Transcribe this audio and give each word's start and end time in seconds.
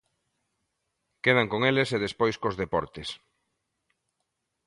Quedan 1.23 1.47
con 1.51 1.61
eles 1.69 1.89
e 1.97 2.03
despois 2.05 2.35
cos 2.41 2.55
deportes. 2.61 3.09